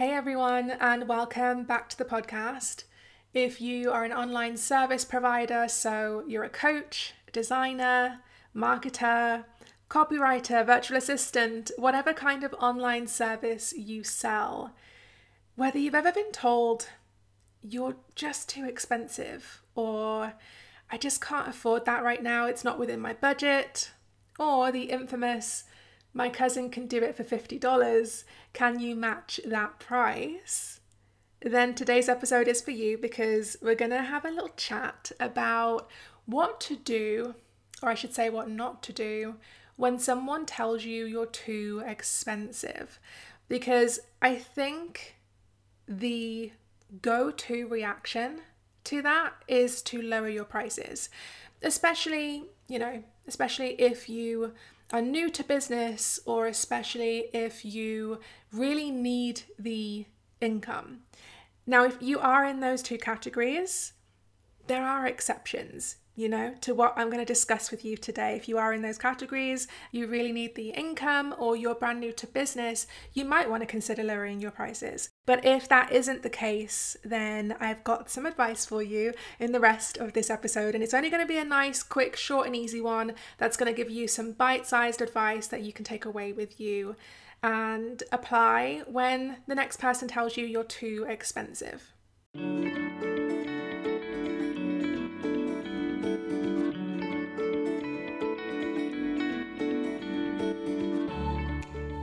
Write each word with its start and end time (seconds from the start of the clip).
Hey 0.00 0.14
everyone, 0.14 0.70
and 0.80 1.08
welcome 1.08 1.64
back 1.64 1.90
to 1.90 1.98
the 1.98 2.06
podcast. 2.06 2.84
If 3.34 3.60
you 3.60 3.90
are 3.90 4.02
an 4.02 4.14
online 4.14 4.56
service 4.56 5.04
provider, 5.04 5.68
so 5.68 6.24
you're 6.26 6.42
a 6.42 6.48
coach, 6.48 7.12
designer, 7.34 8.20
marketer, 8.56 9.44
copywriter, 9.90 10.64
virtual 10.64 10.96
assistant, 10.96 11.70
whatever 11.76 12.14
kind 12.14 12.44
of 12.44 12.54
online 12.54 13.08
service 13.08 13.74
you 13.76 14.02
sell, 14.02 14.74
whether 15.54 15.78
you've 15.78 15.94
ever 15.94 16.12
been 16.12 16.32
told 16.32 16.88
you're 17.62 17.96
just 18.14 18.48
too 18.48 18.64
expensive 18.64 19.60
or 19.74 20.32
I 20.90 20.96
just 20.96 21.20
can't 21.20 21.48
afford 21.48 21.84
that 21.84 22.02
right 22.02 22.22
now, 22.22 22.46
it's 22.46 22.64
not 22.64 22.78
within 22.78 23.00
my 23.00 23.12
budget, 23.12 23.90
or 24.38 24.72
the 24.72 24.84
infamous 24.84 25.64
my 26.12 26.28
cousin 26.28 26.70
can 26.70 26.86
do 26.86 27.02
it 27.02 27.14
for 27.14 27.22
$50. 27.22 28.24
Can 28.52 28.80
you 28.80 28.96
match 28.96 29.40
that 29.44 29.78
price? 29.78 30.80
Then 31.42 31.74
today's 31.74 32.08
episode 32.08 32.48
is 32.48 32.60
for 32.60 32.72
you 32.72 32.98
because 32.98 33.56
we're 33.62 33.74
going 33.74 33.92
to 33.92 34.02
have 34.02 34.24
a 34.24 34.30
little 34.30 34.50
chat 34.56 35.12
about 35.18 35.88
what 36.26 36.60
to 36.62 36.76
do, 36.76 37.34
or 37.82 37.88
I 37.88 37.94
should 37.94 38.14
say, 38.14 38.28
what 38.28 38.50
not 38.50 38.82
to 38.84 38.92
do, 38.92 39.36
when 39.76 39.98
someone 39.98 40.44
tells 40.44 40.84
you 40.84 41.06
you're 41.06 41.26
too 41.26 41.82
expensive. 41.86 42.98
Because 43.48 44.00
I 44.20 44.36
think 44.36 45.16
the 45.88 46.52
go 47.02 47.30
to 47.30 47.66
reaction 47.68 48.40
to 48.84 49.02
that 49.02 49.32
is 49.48 49.82
to 49.82 50.02
lower 50.02 50.28
your 50.28 50.44
prices, 50.44 51.08
especially, 51.62 52.44
you 52.68 52.78
know, 52.78 53.02
especially 53.26 53.80
if 53.80 54.08
you 54.08 54.52
are 54.92 55.02
new 55.02 55.30
to 55.30 55.44
business 55.44 56.18
or 56.26 56.46
especially 56.46 57.28
if 57.32 57.64
you 57.64 58.20
really 58.52 58.90
need 58.90 59.42
the 59.58 60.06
income. 60.40 61.00
Now, 61.66 61.84
if 61.84 61.96
you 62.00 62.18
are 62.18 62.44
in 62.44 62.60
those 62.60 62.82
two 62.82 62.98
categories, 62.98 63.92
there 64.66 64.84
are 64.84 65.06
exceptions 65.06 65.96
you 66.20 66.28
know, 66.28 66.54
to 66.60 66.74
what 66.74 66.92
I'm 66.96 67.08
going 67.08 67.24
to 67.24 67.24
discuss 67.24 67.70
with 67.70 67.82
you 67.82 67.96
today. 67.96 68.36
If 68.36 68.46
you 68.46 68.58
are 68.58 68.74
in 68.74 68.82
those 68.82 68.98
categories, 68.98 69.66
you 69.90 70.06
really 70.06 70.32
need 70.32 70.54
the 70.54 70.68
income, 70.68 71.34
or 71.38 71.56
you're 71.56 71.74
brand 71.74 71.98
new 71.98 72.12
to 72.12 72.26
business, 72.26 72.86
you 73.14 73.24
might 73.24 73.48
want 73.48 73.62
to 73.62 73.66
consider 73.66 74.04
lowering 74.04 74.38
your 74.38 74.50
prices. 74.50 75.08
But 75.24 75.44
if 75.46 75.66
that 75.68 75.92
isn't 75.92 76.22
the 76.22 76.28
case, 76.28 76.94
then 77.02 77.56
I've 77.58 77.82
got 77.84 78.10
some 78.10 78.26
advice 78.26 78.66
for 78.66 78.82
you 78.82 79.14
in 79.38 79.52
the 79.52 79.60
rest 79.60 79.96
of 79.96 80.12
this 80.12 80.28
episode. 80.28 80.74
And 80.74 80.84
it's 80.84 80.92
only 80.92 81.08
going 81.08 81.22
to 81.22 81.28
be 81.28 81.38
a 81.38 81.44
nice, 81.44 81.82
quick, 81.82 82.16
short, 82.16 82.46
and 82.46 82.54
easy 82.54 82.82
one 82.82 83.14
that's 83.38 83.56
going 83.56 83.72
to 83.72 83.76
give 83.76 83.90
you 83.90 84.06
some 84.06 84.32
bite 84.32 84.66
sized 84.66 85.00
advice 85.00 85.46
that 85.46 85.62
you 85.62 85.72
can 85.72 85.86
take 85.86 86.04
away 86.04 86.32
with 86.32 86.60
you 86.60 86.96
and 87.42 88.02
apply 88.12 88.82
when 88.86 89.38
the 89.46 89.54
next 89.54 89.78
person 89.78 90.06
tells 90.06 90.36
you 90.36 90.44
you're 90.44 90.64
too 90.64 91.06
expensive. 91.08 91.94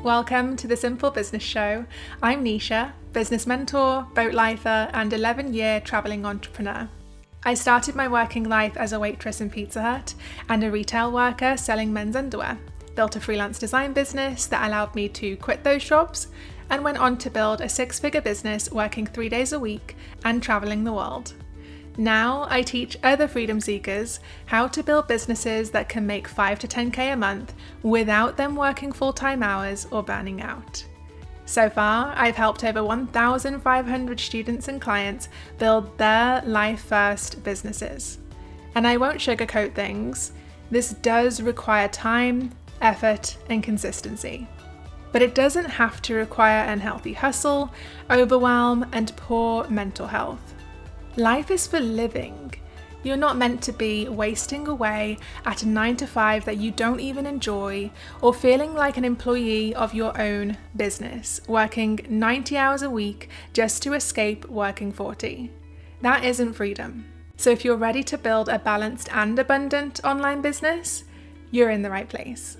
Welcome 0.08 0.56
to 0.56 0.68
the 0.68 0.78
Simple 0.78 1.12
Business 1.12 1.44
Show. 1.44 1.86
I'm 2.24 2.42
Nesha, 2.42 2.94
business 3.12 3.46
mentor, 3.46 4.08
boat 4.16 4.34
lifer, 4.34 4.90
and 4.94 5.12
11 5.12 5.54
year 5.54 5.82
travelling 5.82 6.26
entrepreneur. 6.26 6.88
I 7.44 7.56
started 7.56 7.94
my 7.94 8.08
working 8.08 8.46
life 8.46 8.78
as 8.78 8.94
a 8.94 9.02
waitress 9.02 9.42
in 9.42 9.50
Pizza 9.50 9.82
Hut 9.82 10.16
and 10.48 10.64
a 10.64 10.72
retail 10.72 11.12
worker 11.12 11.58
selling 11.58 11.92
men's 11.92 12.16
underwear, 12.16 12.58
built 12.96 13.18
a 13.18 13.20
freelance 13.20 13.60
design 13.60 13.92
business 13.92 14.46
that 14.46 14.66
allowed 14.66 14.96
me 14.96 15.10
to 15.10 15.36
quit 15.36 15.66
those 15.66 15.84
jobs, 15.84 16.28
and 16.70 16.86
went 16.86 17.00
on 17.00 17.18
to 17.18 17.30
build 17.30 17.60
a 17.60 17.68
six 17.68 18.00
figure 18.00 18.22
business 18.22 18.72
working 18.72 19.06
three 19.06 19.28
days 19.28 19.52
a 19.52 19.60
week 19.60 19.98
and 20.24 20.42
travelling 20.42 20.86
the 20.86 20.94
world. 20.94 21.34
Now 21.98 22.46
I 22.50 22.62
teach 22.62 22.98
other 23.02 23.28
freedom 23.28 23.60
seekers 23.60 24.20
how 24.46 24.68
to 24.68 24.84
build 24.84 25.08
businesses 25.08 25.72
that 25.72 25.90
can 25.90 26.06
make 26.06 26.28
5 26.28 26.60
to 26.60 26.68
10k 26.68 27.14
a 27.14 27.18
month 27.18 27.56
without 27.82 28.38
them 28.38 28.56
working 28.56 28.92
full 28.92 29.14
time 29.14 29.42
hours 29.42 29.88
or 29.90 30.04
burning 30.04 30.42
out. 30.42 30.86
So 31.46 31.70
far, 31.70 32.14
I've 32.16 32.36
helped 32.36 32.64
over 32.64 32.84
1,500 32.84 34.20
students 34.20 34.68
and 34.68 34.82
clients 34.82 35.30
build 35.58 35.98
their 35.98 36.42
life 36.42 36.82
first 36.82 37.44
businesses. 37.44 38.20
And 38.76 38.86
I 38.86 38.98
won't 38.98 39.18
sugarcoat 39.18 39.74
things, 39.74 40.34
this 40.70 40.92
does 40.92 41.42
require 41.42 41.88
time, 41.88 42.52
effort, 42.82 43.38
and 43.50 43.64
consistency. 43.64 44.48
But 45.14 45.22
it 45.22 45.34
doesn't 45.34 45.66
have 45.66 46.02
to 46.04 46.16
require 46.16 46.66
unhealthy 46.66 47.14
hustle, 47.14 47.74
overwhelm, 48.12 48.86
and 48.92 49.16
poor 49.16 49.68
mental 49.70 50.08
health. 50.08 50.54
Life 51.18 51.50
is 51.50 51.66
for 51.66 51.80
living. 51.80 52.54
You're 53.02 53.18
not 53.18 53.38
meant 53.38 53.64
to 53.64 53.72
be 53.72 54.08
wasting 54.08 54.68
away 54.68 55.18
at 55.46 55.64
a 55.64 55.68
9 55.68 55.98
to 55.98 56.06
5 56.06 56.46
that 56.46 56.58
you 56.58 56.70
don't 56.70 57.00
even 57.00 57.26
enjoy 57.26 57.90
or 58.22 58.36
feeling 58.36 58.76
like 58.76 58.98
an 58.98 59.04
employee 59.04 59.74
of 59.74 59.96
your 59.96 60.16
own 60.22 60.58
business, 60.76 61.42
working 61.48 62.06
90 62.08 62.56
hours 62.56 62.84
a 62.84 62.90
week 62.92 63.30
just 63.52 63.82
to 63.82 63.94
escape 63.94 64.46
working 64.46 64.92
40. 64.92 65.50
That 66.04 66.24
isn't 66.24 66.54
freedom. 66.54 67.12
So 67.36 67.50
if 67.50 67.66
you're 67.66 67.78
ready 67.78 68.04
to 68.04 68.18
build 68.20 68.48
a 68.48 68.60
balanced 68.60 69.10
and 69.12 69.40
abundant 69.40 70.00
online 70.04 70.42
business, 70.42 71.04
you're 71.50 71.72
in 71.72 71.82
the 71.82 71.90
right 71.90 72.08
place. 72.08 72.58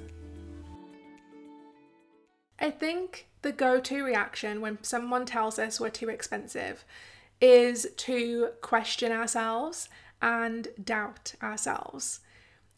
I 2.58 2.72
think 2.72 3.28
the 3.44 3.52
go 3.52 3.80
to 3.82 4.04
reaction 4.04 4.62
when 4.62 4.80
someone 4.82 5.28
tells 5.28 5.60
us 5.60 5.80
we're 5.80 5.92
too 5.92 6.10
expensive 6.10 6.84
is 7.40 7.88
to 7.98 8.50
question 8.62 9.12
ourselves 9.12 9.90
and 10.22 10.68
doubt 10.84 11.36
ourselves. 11.42 12.22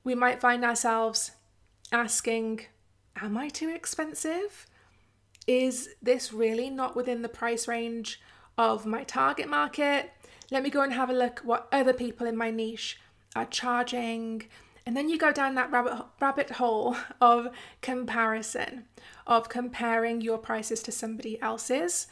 We 0.03 0.15
might 0.15 0.41
find 0.41 0.63
ourselves 0.63 1.31
asking, 1.91 2.61
Am 3.21 3.37
I 3.37 3.49
too 3.49 3.69
expensive? 3.69 4.67
Is 5.47 5.89
this 6.01 6.31
really 6.31 6.69
not 6.69 6.95
within 6.95 7.21
the 7.21 7.29
price 7.29 7.67
range 7.67 8.21
of 8.57 8.85
my 8.85 9.03
target 9.03 9.49
market? 9.49 10.11
Let 10.51 10.63
me 10.63 10.69
go 10.69 10.81
and 10.81 10.93
have 10.93 11.09
a 11.09 11.13
look 11.13 11.39
what 11.39 11.67
other 11.71 11.93
people 11.93 12.27
in 12.27 12.37
my 12.37 12.51
niche 12.51 12.99
are 13.35 13.45
charging. 13.45 14.47
And 14.85 14.95
then 14.95 15.09
you 15.09 15.17
go 15.17 15.31
down 15.31 15.55
that 15.55 15.71
rabbit, 15.71 16.05
rabbit 16.19 16.51
hole 16.51 16.95
of 17.21 17.49
comparison, 17.81 18.85
of 19.27 19.49
comparing 19.49 20.21
your 20.21 20.37
prices 20.37 20.81
to 20.83 20.91
somebody 20.91 21.41
else's, 21.41 22.07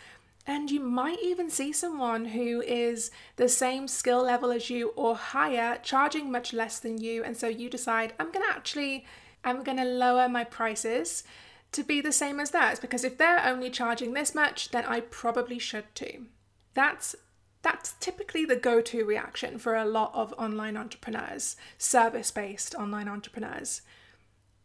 and 0.47 0.71
you 0.71 0.79
might 0.79 1.19
even 1.21 1.49
see 1.49 1.73
someone 1.73 2.23
who 2.25 2.61
is 2.61 3.11
the 3.35 3.49
same 3.49 3.85
skill 3.85 4.23
level 4.23 4.49
as 4.49 4.69
you 4.69 4.93
or 4.95 5.13
higher, 5.17 5.77
charging 5.83 6.31
much 6.31 6.53
less 6.53 6.79
than 6.79 6.97
you. 6.97 7.21
And 7.21 7.35
so 7.35 7.49
you 7.49 7.69
decide, 7.69 8.13
I'm 8.17 8.31
going 8.31 8.45
to 8.45 8.55
actually, 8.55 9.05
I'm 9.43 9.61
going 9.61 9.77
to 9.77 9.83
lower 9.83 10.29
my 10.29 10.45
prices 10.45 11.25
to 11.73 11.83
be 11.83 11.99
the 11.99 12.13
same 12.13 12.39
as 12.39 12.51
theirs 12.51 12.79
because 12.79 13.03
if 13.03 13.17
they're 13.17 13.45
only 13.45 13.69
charging 13.69 14.13
this 14.13 14.33
much, 14.33 14.71
then 14.71 14.85
I 14.85 15.01
probably 15.01 15.59
should 15.59 15.93
too. 15.93 16.27
That's 16.73 17.15
that's 17.63 17.95
typically 17.99 18.45
the 18.45 18.55
go-to 18.55 19.03
reaction 19.03 19.57
for 19.57 19.75
a 19.75 19.83
lot 19.83 20.11
of 20.13 20.33
online 20.37 20.77
entrepreneurs, 20.77 21.57
service-based 21.77 22.75
online 22.75 23.09
entrepreneurs. 23.09 23.81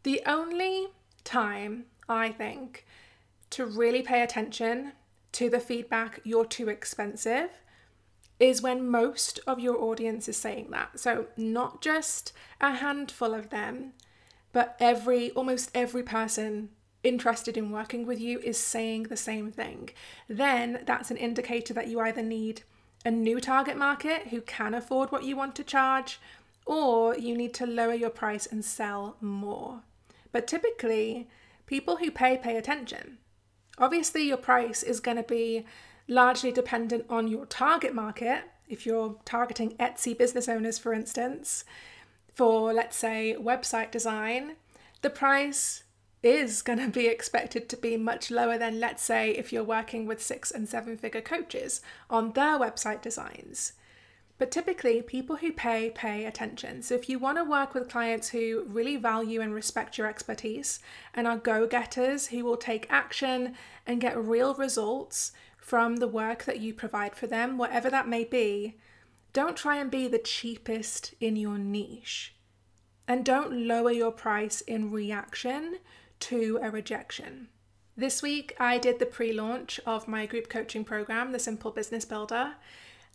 The 0.05 0.23
only 0.27 0.89
time 1.25 1.87
I 2.09 2.31
think 2.31 2.87
to 3.51 3.67
really 3.67 4.03
pay 4.03 4.23
attention 4.23 4.93
to 5.33 5.49
the 5.49 5.61
feedback, 5.61 6.21
you're 6.25 6.45
too 6.45 6.69
expensive, 6.69 7.51
is 8.39 8.63
when 8.63 8.89
most 8.89 9.41
of 9.47 9.61
your 9.61 9.81
audience 9.83 10.29
is 10.29 10.37
saying 10.37 10.69
that. 10.71 10.99
So, 10.99 11.27
not 11.37 11.81
just 11.81 12.33
a 12.61 12.75
handful 12.75 13.35
of 13.35 13.51
them, 13.51 13.93
but 14.53 14.77
every, 14.81 15.31
almost 15.31 15.71
every 15.75 16.03
person 16.03 16.71
interested 17.03 17.57
in 17.57 17.71
working 17.71 18.07
with 18.07 18.21
you 18.21 18.39
is 18.41 18.59
saying 18.59 19.05
the 19.05 19.17
same 19.17 19.51
thing. 19.51 19.91
Then 20.29 20.83
that's 20.87 21.11
an 21.11 21.17
indicator 21.17 21.75
that 21.75 21.89
you 21.89 22.01
either 22.01 22.23
need 22.23 22.63
a 23.05 23.11
new 23.11 23.41
target 23.41 23.77
market 23.77 24.29
who 24.29 24.41
can 24.41 24.75
afford 24.75 25.11
what 25.11 25.25
you 25.25 25.37
want 25.37 25.57
to 25.57 25.65
charge, 25.65 26.21
or 26.65 27.17
you 27.17 27.37
need 27.37 27.53
to 27.55 27.67
lower 27.67 27.95
your 27.95 28.11
price 28.11 28.47
and 28.47 28.65
sell 28.65 29.17
more. 29.21 29.81
But 30.31 30.47
typically, 30.47 31.29
people 31.67 31.97
who 31.97 32.11
pay 32.11 32.39
pay 32.39 32.57
attention. 32.57 33.19
Obviously, 33.79 34.23
your 34.23 34.37
price 34.37 34.83
is 34.83 35.01
going 35.01 35.17
to 35.17 35.23
be 35.23 35.65
largely 36.09 36.53
dependent 36.53 37.07
on 37.09 37.29
your 37.29 37.47
target 37.47 37.95
market. 37.95 38.45
If 38.69 38.87
you're 38.87 39.17
targeting 39.25 39.77
Etsy 39.77 40.17
business 40.17 40.49
owners, 40.49 40.79
for 40.79 40.93
instance, 40.93 41.65
for 42.35 42.73
let's 42.73 42.97
say 42.97 43.37
website 43.39 43.91
design, 43.91 44.57
the 45.03 45.11
price 45.11 45.85
is 46.23 46.63
going 46.63 46.79
to 46.79 46.89
be 46.89 47.07
expected 47.07 47.69
to 47.69 47.77
be 47.77 47.97
much 47.97 48.31
lower 48.31 48.57
than, 48.57 48.79
let's 48.79 49.03
say, 49.03 49.31
if 49.31 49.53
you're 49.53 49.65
working 49.65 50.07
with 50.07 50.23
six 50.23 50.51
and 50.51 50.69
seven 50.69 50.97
figure 50.97 51.21
coaches 51.21 51.81
on 52.09 52.33
their 52.33 52.59
website 52.59 53.03
designs. 53.03 53.73
But 54.43 54.51
typically, 54.51 55.03
people 55.03 55.37
who 55.37 55.53
pay 55.53 55.91
pay 55.91 56.25
attention. 56.25 56.83
So, 56.83 56.97
if 56.97 57.09
you 57.09 57.21
want 57.21 57.39
to 57.39 57.45
work 57.45 57.75
with 57.75 57.89
clients 57.89 58.31
who 58.31 58.65
really 58.67 58.97
value 58.97 59.41
and 59.41 59.55
respect 59.55 59.97
your 59.97 60.09
expertise 60.09 60.81
and 61.15 61.29
are 61.29 61.37
go 61.37 61.69
getters 61.69 62.27
who 62.27 62.45
will 62.45 62.57
take 62.57 62.91
action 62.91 63.55
and 63.87 64.01
get 64.01 64.19
real 64.19 64.53
results 64.55 65.31
from 65.59 65.99
the 65.99 66.09
work 66.09 66.43
that 66.43 66.59
you 66.59 66.75
provide 66.75 67.15
for 67.15 67.29
them, 67.29 67.57
whatever 67.57 67.89
that 67.89 68.09
may 68.09 68.25
be, 68.25 68.79
don't 69.33 69.57
try 69.57 69.77
and 69.77 69.93
be 69.93 70.09
the 70.09 70.19
cheapest 70.19 71.15
in 71.21 71.37
your 71.37 71.57
niche. 71.57 72.35
And 73.07 73.25
don't 73.25 73.69
lower 73.69 73.93
your 73.93 74.11
price 74.11 74.61
in 74.61 74.91
reaction 74.91 75.77
to 76.19 76.59
a 76.61 76.69
rejection. 76.69 77.47
This 77.97 78.23
week, 78.23 78.57
I 78.59 78.79
did 78.79 78.99
the 78.99 79.07
pre 79.07 79.33
launch 79.33 79.79
of 79.87 80.09
my 80.09 80.27
group 80.27 80.49
coaching 80.49 80.83
program, 80.83 81.31
The 81.31 81.39
Simple 81.39 81.71
Business 81.71 82.05
Builder, 82.05 82.55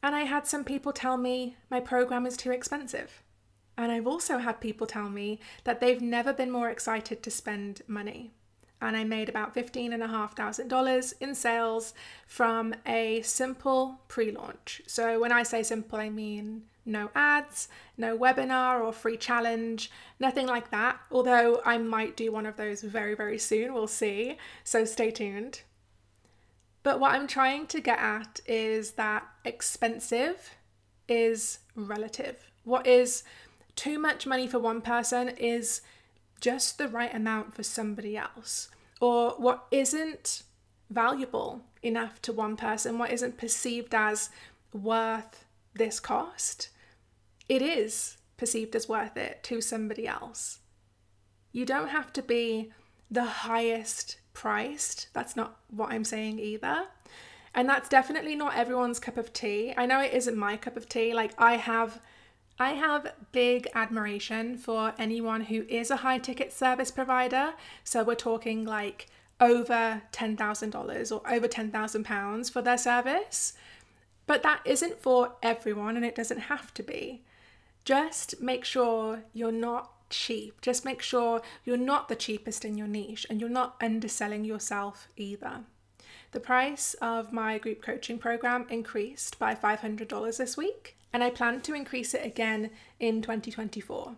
and 0.04 0.16
I 0.16 0.22
had 0.22 0.48
some 0.48 0.64
people 0.64 0.94
tell 0.94 1.18
me 1.18 1.56
my 1.70 1.80
program 1.80 2.26
is 2.26 2.38
too 2.38 2.52
expensive. 2.52 3.24
And 3.78 3.92
I've 3.92 4.08
also 4.08 4.40
had 4.40 4.60
people 4.60 4.88
tell 4.88 5.10
me 5.10 5.40
that 5.64 5.80
they've 5.80 6.02
never 6.02 6.34
been 6.34 6.50
more 6.50 6.70
excited 6.70 7.22
to 7.22 7.30
spend 7.30 7.82
money 7.88 8.32
and 8.82 8.96
I 8.96 9.04
made 9.04 9.30
about 9.30 9.56
$15,500 9.56 11.14
in 11.20 11.36
sales 11.36 11.94
from 12.28 12.76
a 12.86 13.22
simple 13.24 14.02
pre 14.08 14.32
launch. 14.32 14.82
So, 14.88 15.20
when 15.20 15.32
I 15.32 15.44
say 15.44 15.64
simple, 15.64 16.00
I 16.00 16.10
mean 16.10 16.64
no 16.86 17.10
ads, 17.16 17.68
no 17.98 18.18
webinar 18.18 18.82
or 18.82 18.94
free 18.94 19.18
challenge, 19.18 19.92
nothing 20.20 20.48
like 20.48 20.72
that. 20.72 21.00
Although 21.12 21.62
I 21.66 21.78
might 21.78 22.16
do 22.16 22.32
one 22.32 22.46
of 22.46 22.56
those 22.56 22.82
very, 22.82 23.14
very 23.14 23.38
soon, 23.38 23.74
we'll 23.74 23.88
see. 23.88 24.38
So, 24.64 24.86
stay 24.86 25.12
tuned. 25.12 25.62
But 26.88 27.02
what 27.02 27.12
I'm 27.12 27.28
trying 27.28 27.68
to 27.68 27.82
get 27.82 28.00
at 28.00 28.40
is 28.48 28.92
that 28.92 29.28
expensive 29.44 30.52
is 31.10 31.60
relative. 31.76 32.50
What 32.64 32.88
is 32.88 33.24
too 33.76 34.00
much 34.00 34.26
money 34.26 34.48
for 34.48 34.58
one 34.58 34.80
person 34.80 35.28
is 35.28 35.82
just 36.40 36.78
the 36.78 36.88
right 36.88 37.14
amount 37.14 37.54
for 37.54 37.62
somebody 37.62 38.16
else, 38.16 38.70
or 39.02 39.32
what 39.32 39.66
isn't 39.70 40.44
valuable 40.90 41.66
enough 41.84 42.22
to 42.22 42.32
one 42.32 42.56
person, 42.56 42.98
what 42.98 43.12
isn't 43.12 43.38
perceived 43.38 43.94
as 43.94 44.30
worth 44.72 45.44
this 45.74 46.00
cost, 46.00 46.70
it 47.50 47.62
is 47.62 48.16
perceived 48.38 48.78
as 48.78 48.88
worth 48.88 49.18
it 49.18 49.44
to 49.44 49.60
somebody 49.60 50.08
else. 50.08 50.60
You 51.52 51.66
don't 51.66 51.90
have 51.90 52.14
to 52.14 52.22
be 52.22 52.72
the 53.12 53.26
highest 53.26 54.20
priced. 54.38 55.08
That's 55.14 55.36
not 55.36 55.58
what 55.72 55.92
I'm 55.92 56.04
saying 56.04 56.38
either. 56.38 56.86
And 57.56 57.68
that's 57.68 57.90
definitely 57.90 58.36
not 58.36 58.56
everyone's 58.56 59.00
cup 59.00 59.18
of 59.18 59.34
tea. 59.34 59.74
I 59.76 59.88
know 59.88 60.00
it 60.00 60.14
isn't 60.14 60.38
my 60.38 60.58
cup 60.58 60.78
of 60.78 60.88
tea. 60.88 61.12
Like, 61.12 61.34
I 61.40 61.56
have 61.56 62.00
I 62.60 62.70
have 62.74 63.14
big 63.32 63.68
admiration 63.74 64.58
for 64.58 64.94
anyone 65.00 65.42
who 65.42 65.66
is 65.68 65.90
a 65.90 65.98
high 65.98 66.20
ticket 66.20 66.54
service 66.54 66.92
provider. 66.92 67.54
So 67.84 68.04
we're 68.04 68.16
talking 68.16 68.64
like 68.64 69.08
over 69.40 70.04
$10,000 70.12 71.12
or 71.12 71.32
over 71.32 71.48
£10,000 71.48 72.52
for 72.52 72.62
their 72.62 72.78
service. 72.78 73.54
But 74.28 74.44
that 74.44 74.62
isn't 74.66 75.02
for 75.02 75.34
everyone 75.42 75.96
and 75.96 76.06
it 76.06 76.16
doesn't 76.16 76.42
have 76.42 76.74
to 76.76 76.84
be. 76.84 77.24
Just 77.86 78.40
make 78.40 78.66
sure 78.66 79.24
you're 79.34 79.52
not 79.52 79.97
cheap. 80.10 80.62
Just 80.62 80.86
make 80.86 81.02
sure 81.02 81.42
you're 81.64 81.78
not 81.78 82.08
the 82.08 82.16
cheapest 82.16 82.66
in 82.66 82.78
your 82.78 82.88
niche 82.88 83.26
and 83.30 83.40
you're 83.40 83.50
not 83.50 83.76
underselling 83.82 84.44
yourself 84.46 85.08
either. 85.16 85.62
The 86.32 86.40
price 86.40 86.94
of 87.02 87.32
my 87.32 87.58
group 87.58 87.82
coaching 87.82 88.20
program 88.20 88.66
increased 88.70 89.40
by 89.40 89.56
$500 89.56 90.38
this 90.38 90.58
week 90.58 90.98
and 91.14 91.24
I 91.24 91.30
plan 91.30 91.62
to 91.62 91.74
increase 91.74 92.14
it 92.14 92.26
again 92.26 92.72
in 93.00 93.22
2024. 93.22 94.16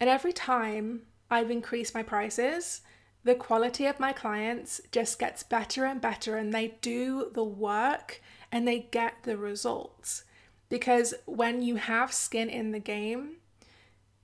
And 0.00 0.10
every 0.10 0.32
time 0.32 1.02
I've 1.30 1.50
increased 1.50 1.94
my 1.94 2.02
prices, 2.02 2.82
the 3.24 3.34
quality 3.34 3.86
of 3.86 3.98
my 3.98 4.12
clients 4.12 4.82
just 4.92 5.18
gets 5.18 5.42
better 5.42 5.86
and 5.86 6.00
better, 6.00 6.36
and 6.36 6.52
they 6.52 6.76
do 6.82 7.30
the 7.32 7.42
work 7.42 8.20
and 8.52 8.68
they 8.68 8.80
get 8.90 9.14
the 9.22 9.38
results. 9.38 10.24
Because 10.68 11.14
when 11.24 11.62
you 11.62 11.76
have 11.76 12.12
skin 12.12 12.50
in 12.50 12.72
the 12.72 12.78
game, 12.78 13.36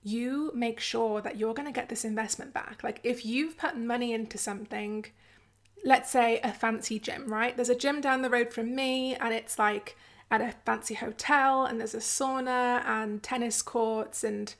you 0.02 0.50
make 0.54 0.80
sure 0.80 1.20
that 1.20 1.36
you're 1.36 1.54
going 1.54 1.66
to 1.66 1.72
get 1.72 1.88
this 1.88 2.04
investment 2.04 2.54
back. 2.54 2.82
Like 2.82 3.00
if 3.02 3.24
you've 3.24 3.58
put 3.58 3.76
money 3.76 4.12
into 4.12 4.38
something, 4.38 5.06
let's 5.84 6.10
say 6.10 6.40
a 6.42 6.52
fancy 6.52 6.98
gym, 6.98 7.32
right? 7.32 7.54
There's 7.56 7.68
a 7.68 7.74
gym 7.74 8.00
down 8.00 8.22
the 8.22 8.30
road 8.30 8.52
from 8.52 8.74
me, 8.74 9.14
and 9.16 9.34
it's 9.34 9.58
like 9.58 9.96
at 10.30 10.40
a 10.40 10.54
fancy 10.64 10.94
hotel, 10.94 11.64
and 11.64 11.78
there's 11.78 11.94
a 11.94 11.98
sauna 11.98 12.84
and 12.84 13.22
tennis 13.22 13.62
courts 13.62 14.24
and 14.24 14.54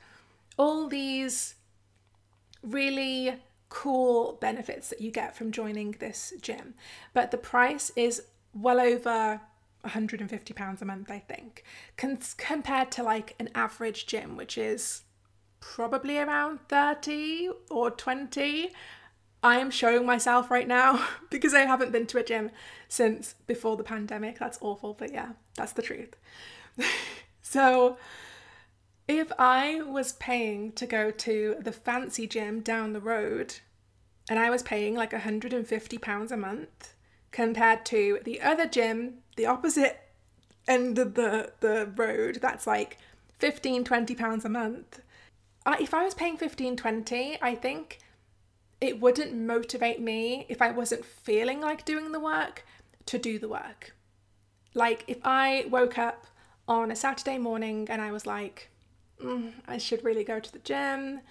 all 0.57 0.87
these 0.87 1.55
really 2.61 3.35
cool 3.69 4.37
benefits 4.41 4.89
that 4.89 5.01
you 5.01 5.09
get 5.09 5.35
from 5.35 5.51
joining 5.51 5.91
this 5.93 6.33
gym. 6.41 6.75
But 7.13 7.31
the 7.31 7.37
price 7.37 7.91
is 7.95 8.23
well 8.53 8.79
over 8.79 9.41
150 9.81 10.53
pounds 10.53 10.81
a 10.81 10.85
month, 10.85 11.09
I 11.09 11.19
think, 11.19 11.63
con- 11.97 12.19
compared 12.37 12.91
to 12.91 13.03
like 13.03 13.33
an 13.39 13.49
average 13.55 14.05
gym, 14.05 14.35
which 14.35 14.57
is 14.57 15.03
probably 15.61 16.17
around 16.17 16.59
30 16.67 17.49
or 17.69 17.89
20. 17.89 18.71
I 19.43 19.57
am 19.59 19.71
showing 19.71 20.05
myself 20.05 20.51
right 20.51 20.67
now 20.67 21.07
because 21.29 21.53
I 21.53 21.61
haven't 21.61 21.93
been 21.93 22.07
to 22.07 22.17
a 22.17 22.23
gym 22.23 22.51
since 22.89 23.35
before 23.47 23.77
the 23.77 23.83
pandemic. 23.83 24.37
That's 24.37 24.57
awful, 24.59 24.93
but 24.93 25.13
yeah, 25.13 25.29
that's 25.55 25.71
the 25.71 25.81
truth. 25.81 26.17
so, 27.41 27.97
if 29.07 29.31
I 29.39 29.81
was 29.81 30.13
paying 30.13 30.73
to 30.73 30.85
go 30.85 31.11
to 31.11 31.55
the 31.59 31.71
fancy 31.71 32.27
gym 32.27 32.61
down 32.61 32.93
the 32.93 33.01
road 33.01 33.55
and 34.29 34.39
I 34.39 34.49
was 34.49 34.63
paying 34.63 34.95
like 34.95 35.11
150 35.11 35.97
pounds 35.97 36.31
a 36.31 36.37
month 36.37 36.93
compared 37.31 37.85
to 37.87 38.19
the 38.23 38.41
other 38.41 38.67
gym, 38.67 39.15
the 39.35 39.47
opposite 39.47 39.99
end 40.67 40.99
of 40.99 41.15
the, 41.15 41.51
the 41.59 41.91
road, 41.95 42.39
that's 42.41 42.67
like 42.67 42.97
15, 43.39 43.83
20 43.83 44.15
pounds 44.15 44.45
a 44.45 44.49
month. 44.49 45.01
If 45.67 45.93
I 45.93 46.03
was 46.03 46.13
paying 46.13 46.37
15, 46.37 46.75
20, 46.75 47.37
I 47.41 47.55
think 47.55 47.99
it 48.79 48.99
wouldn't 48.99 49.35
motivate 49.35 50.01
me 50.01 50.45
if 50.49 50.61
I 50.61 50.71
wasn't 50.71 51.05
feeling 51.05 51.61
like 51.61 51.85
doing 51.85 52.11
the 52.11 52.19
work 52.19 52.65
to 53.05 53.17
do 53.19 53.37
the 53.37 53.47
work. 53.47 53.95
Like 54.73 55.03
if 55.07 55.19
I 55.23 55.65
woke 55.69 55.97
up 55.97 56.25
on 56.67 56.91
a 56.91 56.95
Saturday 56.95 57.37
morning 57.37 57.87
and 57.89 58.01
I 58.01 58.11
was 58.11 58.25
like, 58.25 58.69
mm, 59.21 59.51
I 59.67 59.77
should 59.77 60.03
really 60.03 60.23
go 60.23 60.39
to 60.39 60.51
the 60.51 60.59
gym, 60.59 61.21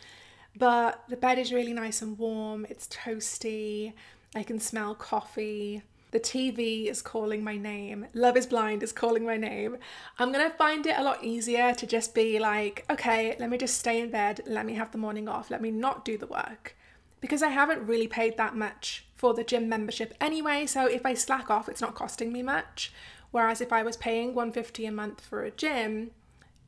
but 0.56 1.03
the 1.09 1.17
bed 1.17 1.38
is 1.38 1.53
really 1.53 1.73
nice 1.73 2.03
and 2.03 2.19
warm, 2.19 2.67
it's 2.69 2.87
toasty, 2.87 3.94
I 4.35 4.43
can 4.43 4.61
smell 4.61 4.94
coffee. 4.94 5.82
The 6.11 6.21
TV 6.21 6.87
is 6.87 7.03
calling 7.03 7.45
my 7.45 7.57
name. 7.57 8.07
Love 8.15 8.37
is 8.37 8.47
Blind 8.47 8.83
is 8.83 8.93
calling 8.93 9.25
my 9.25 9.37
name. 9.37 9.77
I'm 10.19 10.32
going 10.32 10.49
to 10.49 10.56
find 10.56 10.84
it 10.87 10.99
a 10.99 11.05
lot 11.05 11.23
easier 11.23 11.73
to 11.75 11.87
just 11.87 12.15
be 12.15 12.39
like, 12.39 12.84
okay, 12.91 13.37
let 13.39 13.49
me 13.49 13.58
just 13.58 13.79
stay 13.79 14.01
in 14.01 14.11
bed. 14.11 14.41
Let 14.46 14.67
me 14.67 14.75
have 14.75 14.91
the 14.91 14.99
morning 14.99 15.29
off. 15.29 15.51
Let 15.51 15.63
me 15.63 15.70
not 15.70 16.05
do 16.05 16.19
the 16.19 16.27
work 16.27 16.77
because 17.20 17.43
I 17.43 17.49
haven't 17.49 17.87
really 17.87 18.08
paid 18.08 18.37
that 18.39 18.56
much 18.56 19.06
for 19.15 19.34
the 19.34 19.44
gym 19.44 19.69
membership 19.69 20.15
anyway. 20.20 20.67
So 20.67 20.87
if 20.87 21.06
I 21.06 21.15
slack 21.15 21.51
off, 21.51 21.69
it's 21.69 21.81
not 21.81 21.94
costing 21.94 22.32
me 22.32 22.43
much. 22.43 22.93
Whereas 23.31 23.61
if 23.61 23.73
I 23.73 23.82
was 23.82 23.96
paying 23.96 24.34
150 24.34 24.87
a 24.87 24.93
month 24.93 25.20
for 25.20 25.44
a 25.44 25.51
gym, 25.51 26.11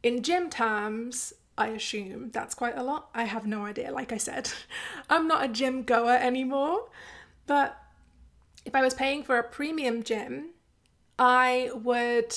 in 0.02 0.22
gym 0.22 0.50
terms, 0.50 1.32
I 1.58 1.68
assume 1.68 2.30
that's 2.30 2.54
quite 2.54 2.76
a 2.76 2.82
lot. 2.82 3.08
I 3.14 3.24
have 3.24 3.46
no 3.46 3.64
idea. 3.64 3.90
Like 3.90 4.12
I 4.12 4.18
said, 4.18 4.50
I'm 5.10 5.26
not 5.26 5.44
a 5.44 5.48
gym 5.48 5.82
goer 5.82 6.16
anymore. 6.16 6.88
But 7.46 7.81
if 8.64 8.74
I 8.74 8.82
was 8.82 8.94
paying 8.94 9.22
for 9.22 9.38
a 9.38 9.44
premium 9.44 10.02
gym, 10.02 10.50
I 11.18 11.70
would 11.74 12.34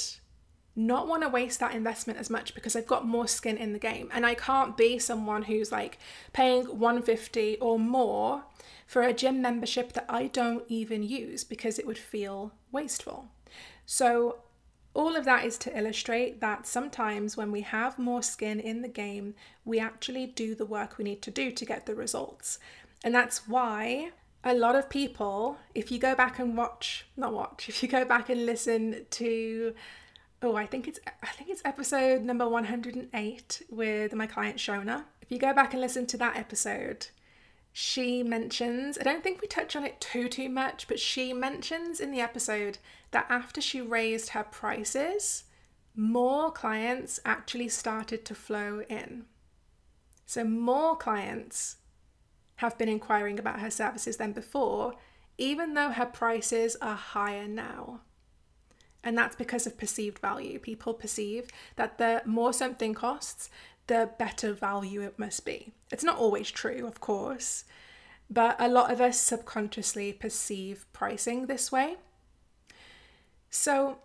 not 0.75 1.07
want 1.07 1.23
to 1.23 1.29
waste 1.29 1.59
that 1.61 1.73
investment 1.73 2.19
as 2.19 2.29
much 2.29 2.53
because 2.53 2.75
I've 2.75 2.87
got 2.87 3.07
more 3.07 3.27
skin 3.27 3.57
in 3.57 3.71
the 3.71 3.79
game 3.79 4.09
and 4.13 4.25
I 4.25 4.35
can't 4.35 4.75
be 4.75 4.99
someone 4.99 5.43
who's 5.43 5.71
like 5.71 5.97
paying 6.33 6.65
150 6.65 7.57
or 7.59 7.79
more 7.79 8.43
for 8.85 9.01
a 9.01 9.13
gym 9.13 9.41
membership 9.41 9.93
that 9.93 10.05
I 10.09 10.27
don't 10.27 10.65
even 10.67 11.01
use 11.01 11.43
because 11.43 11.79
it 11.79 11.87
would 11.87 11.97
feel 11.97 12.51
wasteful. 12.71 13.29
So 13.85 14.39
all 14.93 15.15
of 15.15 15.25
that 15.25 15.45
is 15.45 15.57
to 15.59 15.77
illustrate 15.77 16.41
that 16.41 16.67
sometimes 16.67 17.37
when 17.37 17.51
we 17.51 17.61
have 17.61 17.97
more 17.97 18.21
skin 18.21 18.59
in 18.59 18.81
the 18.81 18.87
game, 18.87 19.33
we 19.63 19.79
actually 19.79 20.27
do 20.27 20.55
the 20.55 20.65
work 20.65 20.97
we 20.97 21.05
need 21.05 21.21
to 21.21 21.31
do 21.31 21.51
to 21.51 21.65
get 21.65 21.85
the 21.85 21.95
results. 21.95 22.59
And 23.03 23.15
that's 23.15 23.47
why 23.47 24.11
a 24.45 24.53
lot 24.53 24.75
of 24.75 24.89
people, 24.89 25.57
if 25.73 25.91
you 25.91 25.97
go 25.97 26.13
back 26.15 26.37
and 26.37 26.55
watch, 26.55 27.07
not 27.17 27.33
watch, 27.33 27.67
if 27.67 27.81
you 27.81 27.89
go 27.89 28.05
back 28.05 28.29
and 28.29 28.45
listen 28.45 29.05
to 29.09 29.73
oh, 30.41 30.55
I 30.55 30.67
think 30.67 30.87
it's 30.87 30.99
I 31.23 31.27
think 31.27 31.49
it's 31.49 31.63
episode 31.65 32.21
number 32.21 32.47
108 32.47 33.61
with 33.69 34.13
my 34.13 34.27
client 34.27 34.57
Shona. 34.57 35.05
If 35.21 35.31
you 35.31 35.39
go 35.39 35.53
back 35.53 35.73
and 35.73 35.81
listen 35.81 36.05
to 36.07 36.17
that 36.17 36.37
episode, 36.37 37.07
she 37.73 38.21
mentions, 38.21 38.99
I 38.99 39.03
don't 39.03 39.23
think 39.23 39.41
we 39.41 39.47
touch 39.47 39.75
on 39.75 39.83
it 39.83 39.99
too 39.99 40.29
too 40.29 40.49
much, 40.49 40.87
but 40.87 40.99
she 40.99 41.33
mentions 41.33 41.99
in 41.99 42.11
the 42.11 42.21
episode 42.21 42.77
that 43.11 43.25
after 43.29 43.59
she 43.59 43.81
raised 43.81 44.29
her 44.29 44.43
prices, 44.43 45.45
more 45.95 46.51
clients 46.51 47.19
actually 47.25 47.69
started 47.69 48.23
to 48.25 48.35
flow 48.35 48.83
in. 48.87 49.25
So 50.27 50.43
more 50.43 50.95
clients 50.95 51.77
have 52.57 52.77
been 52.77 52.89
inquiring 52.89 53.39
about 53.39 53.59
her 53.59 53.71
services 53.71 54.17
than 54.17 54.31
before, 54.31 54.93
even 55.37 55.73
though 55.73 55.89
her 55.89 56.05
prices 56.05 56.77
are 56.81 56.95
higher 56.95 57.47
now. 57.47 58.01
And 59.03 59.17
that's 59.17 59.35
because 59.35 59.67
of 59.67 59.77
perceived 59.77 60.19
value. 60.19 60.57
People 60.57 60.93
perceive 60.93 61.47
that 61.75 61.97
the 61.97 62.21
more 62.25 62.53
something 62.53 62.93
costs, 62.93 63.49
the 63.87 64.09
better 64.17 64.51
value 64.51 65.01
it 65.01 65.19
must 65.19 65.45
be. 65.45 65.73
It's 65.91 66.03
not 66.03 66.17
always 66.17 66.49
true, 66.49 66.87
of 66.87 66.99
course, 66.99 67.65
but 68.29 68.55
a 68.59 68.67
lot 68.67 68.91
of 68.91 68.99
us 68.99 69.19
subconsciously 69.19 70.13
perceive 70.13 70.85
pricing 70.91 71.45
this 71.45 71.71
way. 71.71 71.97
So 73.51 73.99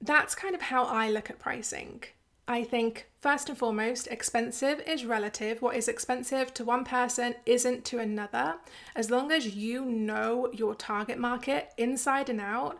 that's 0.00 0.34
kind 0.34 0.54
of 0.54 0.62
how 0.62 0.84
I 0.84 1.10
look 1.10 1.30
at 1.30 1.38
pricing. 1.38 2.02
I 2.48 2.62
think, 2.62 3.08
first 3.20 3.48
and 3.48 3.58
foremost, 3.58 4.06
expensive 4.06 4.80
is 4.86 5.04
relative. 5.04 5.60
What 5.60 5.74
is 5.74 5.88
expensive 5.88 6.54
to 6.54 6.64
one 6.64 6.84
person 6.84 7.34
isn't 7.44 7.84
to 7.86 7.98
another. 7.98 8.56
As 8.94 9.10
long 9.10 9.32
as 9.32 9.56
you 9.56 9.84
know 9.84 10.50
your 10.52 10.76
target 10.76 11.18
market 11.18 11.72
inside 11.76 12.28
and 12.28 12.40
out, 12.40 12.78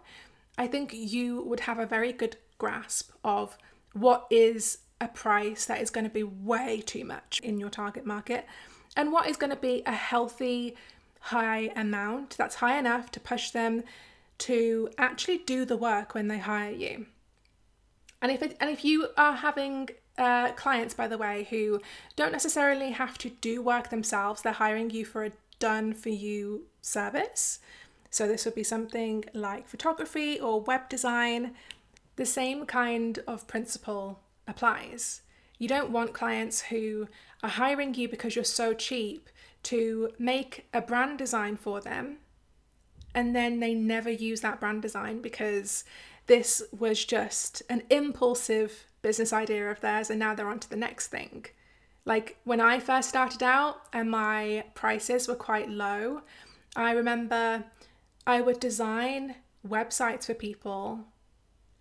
I 0.56 0.68
think 0.68 0.92
you 0.94 1.42
would 1.42 1.60
have 1.60 1.80
a 1.80 1.86
very 1.86 2.12
good 2.12 2.36
grasp 2.58 3.10
of 3.24 3.58
what 3.92 4.26
is 4.30 4.78
a 5.00 5.08
price 5.08 5.66
that 5.66 5.80
is 5.80 5.90
going 5.90 6.04
to 6.04 6.10
be 6.10 6.22
way 6.22 6.80
too 6.80 7.04
much 7.04 7.40
in 7.42 7.58
your 7.58 7.68
target 7.68 8.06
market 8.06 8.46
and 8.96 9.12
what 9.12 9.26
is 9.26 9.36
going 9.36 9.50
to 9.50 9.56
be 9.56 9.82
a 9.84 9.92
healthy, 9.92 10.74
high 11.20 11.72
amount 11.76 12.36
that's 12.36 12.56
high 12.56 12.78
enough 12.78 13.10
to 13.10 13.20
push 13.20 13.50
them 13.50 13.82
to 14.38 14.88
actually 14.96 15.38
do 15.38 15.64
the 15.64 15.76
work 15.76 16.14
when 16.14 16.28
they 16.28 16.38
hire 16.38 16.72
you. 16.72 17.06
And 18.26 18.34
if 18.34 18.42
it, 18.42 18.56
and 18.58 18.68
if 18.68 18.84
you 18.84 19.06
are 19.16 19.34
having 19.34 19.88
uh, 20.18 20.50
clients, 20.54 20.94
by 20.94 21.06
the 21.06 21.16
way, 21.16 21.46
who 21.48 21.80
don't 22.16 22.32
necessarily 22.32 22.90
have 22.90 23.16
to 23.18 23.30
do 23.30 23.62
work 23.62 23.88
themselves, 23.90 24.42
they're 24.42 24.52
hiring 24.52 24.90
you 24.90 25.04
for 25.04 25.26
a 25.26 25.30
done 25.60 25.92
for 25.92 26.08
you 26.08 26.66
service. 26.80 27.60
So 28.10 28.26
this 28.26 28.44
would 28.44 28.56
be 28.56 28.64
something 28.64 29.26
like 29.32 29.68
photography 29.68 30.40
or 30.40 30.60
web 30.60 30.88
design. 30.88 31.54
The 32.16 32.26
same 32.26 32.66
kind 32.66 33.20
of 33.28 33.46
principle 33.46 34.18
applies. 34.48 35.20
You 35.60 35.68
don't 35.68 35.90
want 35.90 36.12
clients 36.12 36.62
who 36.62 37.06
are 37.44 37.50
hiring 37.50 37.94
you 37.94 38.08
because 38.08 38.34
you're 38.34 38.44
so 38.44 38.74
cheap 38.74 39.28
to 39.62 40.10
make 40.18 40.66
a 40.74 40.80
brand 40.80 41.18
design 41.18 41.56
for 41.56 41.80
them 41.80 42.18
and 43.14 43.34
then 43.34 43.60
they 43.60 43.74
never 43.74 44.10
use 44.10 44.42
that 44.42 44.60
brand 44.60 44.82
design 44.82 45.22
because 45.22 45.84
this 46.26 46.62
was 46.76 47.04
just 47.04 47.62
an 47.68 47.82
impulsive 47.90 48.86
business 49.02 49.32
idea 49.32 49.70
of 49.70 49.80
theirs 49.80 50.10
and 50.10 50.18
now 50.18 50.34
they're 50.34 50.48
on 50.48 50.60
to 50.60 50.70
the 50.70 50.76
next 50.76 51.08
thing. 51.08 51.46
Like 52.04 52.38
when 52.44 52.60
I 52.60 52.78
first 52.80 53.08
started 53.08 53.42
out 53.42 53.82
and 53.92 54.10
my 54.10 54.64
prices 54.74 55.28
were 55.28 55.36
quite 55.36 55.68
low, 55.68 56.22
I 56.74 56.92
remember 56.92 57.64
I 58.26 58.40
would 58.40 58.60
design 58.60 59.36
websites 59.66 60.26
for 60.26 60.34
people 60.34 61.04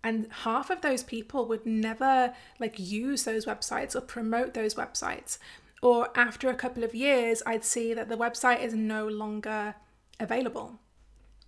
and 0.06 0.28
half 0.30 0.70
of 0.70 0.82
those 0.82 1.02
people 1.02 1.46
would 1.46 1.66
never 1.66 2.32
like 2.60 2.78
use 2.78 3.24
those 3.24 3.44
websites 3.44 3.96
or 3.96 4.00
promote 4.00 4.54
those 4.54 4.74
websites 4.74 5.38
or 5.82 6.08
after 6.14 6.48
a 6.48 6.54
couple 6.54 6.84
of 6.84 6.94
years 6.94 7.42
i'd 7.46 7.64
see 7.64 7.94
that 7.94 8.08
the 8.08 8.16
website 8.16 8.62
is 8.62 8.74
no 8.74 9.06
longer 9.06 9.74
available 10.20 10.78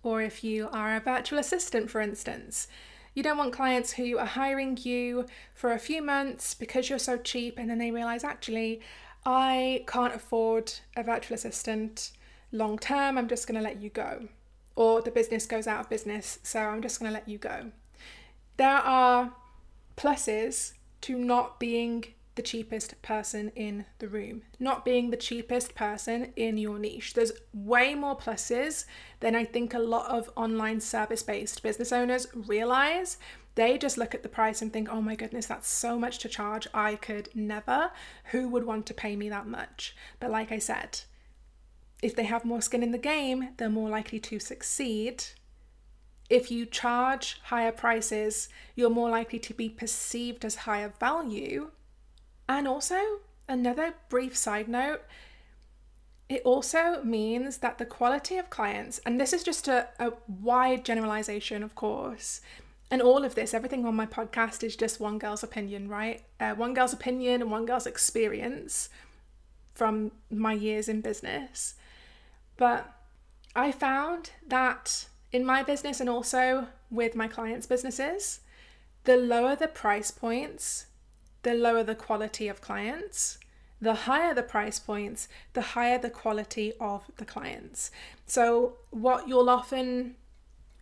or 0.03 0.21
if 0.21 0.43
you 0.43 0.69
are 0.71 0.95
a 0.95 0.99
virtual 0.99 1.39
assistant 1.39 1.89
for 1.89 2.01
instance. 2.01 2.67
You 3.13 3.23
don't 3.23 3.37
want 3.37 3.53
clients 3.53 3.93
who 3.93 4.17
are 4.17 4.25
hiring 4.25 4.77
you 4.81 5.25
for 5.53 5.71
a 5.73 5.79
few 5.79 6.01
months 6.01 6.53
because 6.53 6.89
you're 6.89 6.99
so 6.99 7.17
cheap 7.17 7.57
and 7.57 7.69
then 7.69 7.77
they 7.79 7.91
realize 7.91 8.23
actually 8.23 8.81
i 9.25 9.83
can't 9.87 10.15
afford 10.15 10.71
a 10.95 11.03
virtual 11.03 11.35
assistant 11.35 12.11
long 12.51 12.79
term. 12.79 13.17
I'm 13.17 13.27
just 13.27 13.47
going 13.47 13.57
to 13.57 13.63
let 13.63 13.81
you 13.81 13.89
go. 13.89 14.27
Or 14.75 15.01
the 15.01 15.11
business 15.11 15.45
goes 15.45 15.67
out 15.67 15.81
of 15.81 15.89
business 15.89 16.39
so 16.43 16.59
i'm 16.59 16.81
just 16.81 16.99
going 16.99 17.11
to 17.11 17.13
let 17.13 17.27
you 17.27 17.37
go. 17.37 17.71
There 18.57 18.69
are 18.69 19.33
pluses 19.97 20.73
to 21.01 21.17
not 21.17 21.59
being 21.59 22.05
the 22.39 22.43
cheapest 22.43 23.01
person 23.01 23.51
in 23.53 23.83
the 23.97 24.07
room, 24.07 24.43
not 24.61 24.85
being 24.85 25.09
the 25.09 25.17
cheapest 25.17 25.75
person 25.75 26.31
in 26.37 26.57
your 26.57 26.79
niche. 26.79 27.13
There's 27.13 27.33
way 27.53 27.95
more 27.95 28.17
pluses 28.17 28.85
than 29.19 29.35
I 29.35 29.43
think 29.43 29.73
a 29.73 29.79
lot 29.79 30.09
of 30.09 30.29
online 30.37 30.79
service 30.79 31.21
based 31.21 31.61
business 31.61 31.91
owners 31.91 32.27
realize. 32.33 33.17
They 33.55 33.77
just 33.77 33.97
look 33.97 34.15
at 34.15 34.23
the 34.23 34.29
price 34.29 34.61
and 34.61 34.71
think, 34.71 34.87
oh 34.89 35.01
my 35.01 35.15
goodness, 35.15 35.47
that's 35.47 35.67
so 35.67 35.99
much 35.99 36.19
to 36.19 36.29
charge. 36.29 36.65
I 36.73 36.95
could 36.95 37.27
never. 37.35 37.91
Who 38.31 38.47
would 38.47 38.63
want 38.63 38.85
to 38.85 38.93
pay 38.93 39.17
me 39.17 39.27
that 39.27 39.45
much? 39.45 39.93
But 40.21 40.31
like 40.31 40.49
I 40.49 40.59
said, 40.59 41.01
if 42.01 42.15
they 42.15 42.23
have 42.23 42.45
more 42.45 42.61
skin 42.61 42.83
in 42.83 42.91
the 42.93 42.97
game, 42.97 43.49
they're 43.57 43.69
more 43.69 43.89
likely 43.89 44.21
to 44.21 44.39
succeed 44.39 45.25
if 46.29 46.51
you 46.51 46.65
charge 46.67 47.41
higher 47.45 47.71
prices, 47.71 48.49
you're 48.75 48.91
more 48.91 49.09
likely 49.09 49.39
to 49.39 49.53
be 49.53 49.67
perceived 49.67 50.45
as 50.45 50.55
higher 50.57 50.93
value. 50.99 51.71
And 52.49 52.67
also, 52.67 52.99
another 53.47 53.93
brief 54.09 54.35
side 54.35 54.67
note 54.67 55.03
it 56.27 56.43
also 56.43 57.01
means 57.03 57.57
that 57.57 57.79
the 57.79 57.85
quality 57.85 58.37
of 58.37 58.51
clients, 58.51 58.99
and 58.99 59.19
this 59.19 59.33
is 59.33 59.41
just 59.41 59.67
a, 59.67 59.87
a 59.99 60.13
wide 60.27 60.85
generalization, 60.85 61.63
of 61.63 61.73
course, 61.73 62.41
and 62.91 63.01
all 63.01 63.23
of 63.23 63.33
this, 63.33 63.53
everything 63.53 63.85
on 63.85 63.95
my 63.95 64.05
podcast 64.05 64.63
is 64.63 64.75
just 64.75 64.99
one 64.99 65.17
girl's 65.17 65.43
opinion, 65.43 65.89
right? 65.89 66.23
Uh, 66.39 66.53
one 66.53 66.73
girl's 66.73 66.93
opinion 66.93 67.41
and 67.41 67.51
one 67.51 67.65
girl's 67.65 67.87
experience 67.87 68.89
from 69.73 70.11
my 70.29 70.53
years 70.53 70.87
in 70.87 71.01
business. 71.01 71.75
But 72.57 72.91
I 73.55 73.71
found 73.71 74.31
that 74.47 75.07
in 75.31 75.45
my 75.45 75.63
business 75.63 75.99
and 75.99 76.09
also 76.09 76.67
with 76.91 77.15
my 77.15 77.27
clients' 77.27 77.67
businesses, 77.67 78.41
the 79.03 79.17
lower 79.17 79.55
the 79.55 79.67
price 79.67 80.11
points, 80.11 80.87
the 81.43 81.53
lower 81.53 81.83
the 81.83 81.95
quality 81.95 82.47
of 82.47 82.61
clients. 82.61 83.37
The 83.81 83.93
higher 83.93 84.33
the 84.33 84.43
price 84.43 84.77
points, 84.77 85.29
the 85.53 85.61
higher 85.61 85.97
the 85.97 86.09
quality 86.09 86.73
of 86.81 87.09
the 87.15 87.23
clients. 87.23 87.91
So, 88.25 88.73
what 88.89 89.29
you'll 89.29 89.49
often, 89.49 90.15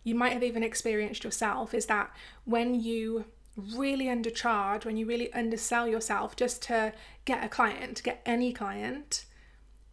you 0.02 0.16
might 0.16 0.32
have 0.32 0.42
even 0.42 0.64
experienced 0.64 1.22
yourself, 1.22 1.74
is 1.74 1.86
that 1.86 2.10
when 2.44 2.74
you 2.74 3.26
really 3.56 4.06
undercharge, 4.06 4.84
when 4.84 4.96
you 4.96 5.06
really 5.06 5.32
undersell 5.32 5.86
yourself 5.86 6.34
just 6.34 6.62
to 6.62 6.92
get 7.24 7.44
a 7.44 7.48
client, 7.48 8.02
get 8.02 8.20
any 8.26 8.52
client, 8.52 9.24